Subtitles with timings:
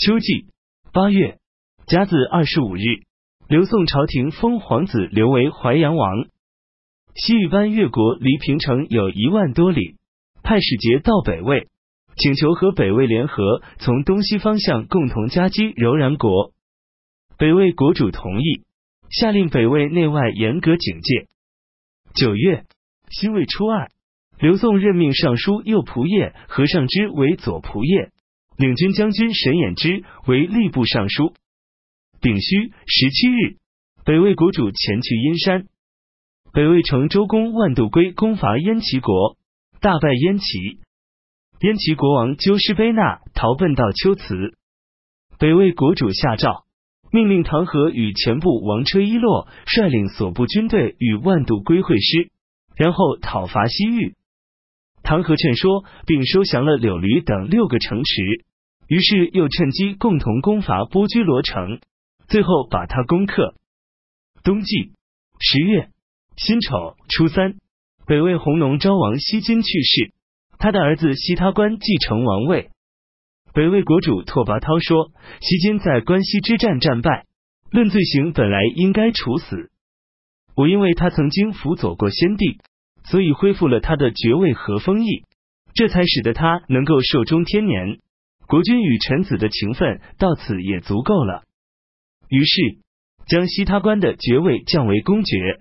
[0.00, 0.46] 秋季
[0.94, 1.36] 八月
[1.86, 2.80] 甲子二十五日，
[3.48, 6.24] 刘宋朝廷封皇子刘为淮阳王。
[7.14, 9.96] 西域班越国离平城有一万多里，
[10.42, 11.68] 派使节到北魏，
[12.16, 16.54] 请求和北魏联合，从东西方向共同夹击柔然国。
[17.36, 18.62] 北魏国主同意，
[19.10, 21.28] 下令北魏内外严格警戒。
[22.14, 22.64] 九月
[23.10, 23.90] 辛未初二，
[24.38, 28.10] 刘宋任命尚书右仆射何尚之为左仆射。
[28.60, 31.32] 领军将军沈衍之为吏部尚书。
[32.20, 33.56] 丙戌十七日，
[34.04, 35.64] 北魏国主前去阴山。
[36.52, 39.38] 北魏成周公万度归攻伐燕齐国，
[39.80, 40.78] 大败燕齐。
[41.60, 44.52] 燕齐国王鸠师卑纳逃奔到龟兹。
[45.38, 46.66] 北魏国主下诏，
[47.10, 52.30] 命令唐河与前部王车一洛率领所部军队与万度归会师，
[52.76, 54.16] 然后讨伐西域。
[55.02, 58.44] 唐河劝说，并收降了柳驴等六个城池。
[58.90, 61.78] 于是又趁机共同攻伐波居罗城，
[62.26, 63.54] 最后把他攻克。
[64.42, 64.90] 冬季
[65.38, 65.90] 十月
[66.36, 67.54] 辛丑初三，
[68.04, 70.12] 北魏弘农昭王西金去世，
[70.58, 72.70] 他的儿子西他官继承王位。
[73.54, 77.26] 北魏国主拓跋焘说：“西金在关西之战战败，
[77.70, 79.70] 论罪行本来应该处死。
[80.56, 82.58] 我因为他曾经辅佐过先帝，
[83.04, 85.22] 所以恢复了他的爵位和封邑，
[85.74, 88.00] 这才使得他能够寿终天年。”
[88.50, 91.44] 国君与臣子的情分到此也足够了。
[92.28, 92.78] 于是
[93.28, 95.60] 将西他官的爵位降为公爵。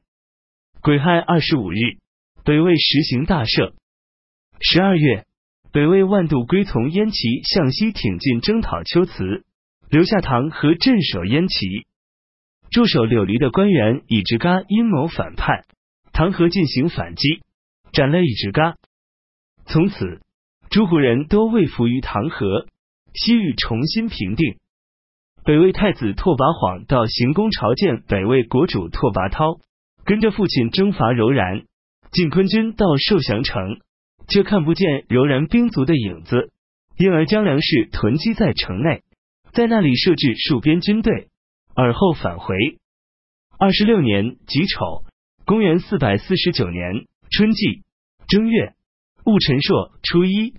[0.81, 1.77] 癸亥二十五日，
[2.43, 3.73] 北魏实行大赦。
[4.59, 5.27] 十二月，
[5.71, 9.45] 北魏万度归从燕齐向西挺进，征讨龟兹，
[9.91, 11.85] 留下唐和镇守燕齐。
[12.71, 15.65] 驻守柳离的官员以直嘎阴谋反叛，
[16.11, 17.43] 唐和进行反击，
[17.91, 18.77] 斩了以直嘎。
[19.67, 20.21] 从此，
[20.71, 22.65] 诸胡人都畏服于唐和。
[23.13, 24.57] 西域重新平定，
[25.43, 29.59] 北魏太子拓跋晃到行宫朝见北魏国主拓跋焘，
[30.05, 31.63] 跟着父亲征伐柔然。
[32.11, 33.79] 晋坤军到寿降城，
[34.27, 36.51] 却看不见柔然兵卒的影子，
[36.97, 39.03] 因而将粮食囤积在城内，
[39.53, 41.27] 在那里设置戍边军队，
[41.75, 42.55] 而后返回。
[43.59, 45.03] 二十六年己丑，
[45.45, 47.83] 公元四百四十九年春季。
[48.27, 48.73] 正月。
[49.25, 50.55] 戊辰朔初一。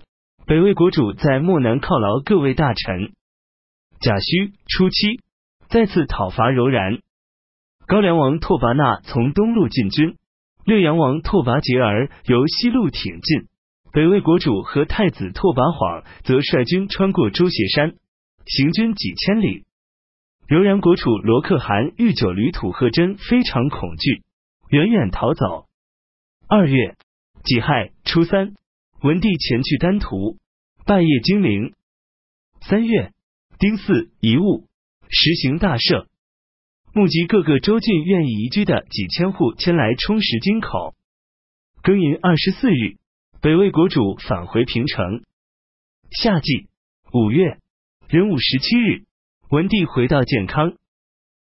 [0.51, 3.13] 北魏国主在漠南犒劳各位大臣。
[4.01, 5.21] 甲戌初七，
[5.69, 6.99] 再次讨伐柔然。
[7.87, 10.17] 高梁王拓跋那从东路进军，
[10.65, 13.47] 略阳王拓跋杰儿由西路挺进。
[13.93, 17.95] 北魏国主和太子拓跋晃则率军穿过朱斜山，
[18.45, 19.63] 行军几千里。
[20.49, 24.21] 柔然国主罗可汗遇九驴土贺真非常恐惧，
[24.67, 25.67] 远远逃走。
[26.49, 26.97] 二月
[27.41, 28.57] 己亥初三，
[29.01, 30.40] 文帝前去丹徒。
[30.91, 31.73] 半夜精灵。
[32.67, 33.13] 三月
[33.59, 34.67] 丁巳一物，
[35.07, 36.07] 实行大赦，
[36.93, 40.93] 募集各个州郡愿意移居的几千户迁来充实京口。
[41.81, 42.97] 庚寅二十四日，
[43.39, 45.23] 北魏国主返回平城。
[46.11, 46.67] 夏季
[47.13, 47.59] 五月
[48.09, 49.05] 壬午十七日，
[49.49, 50.73] 文帝回到建康。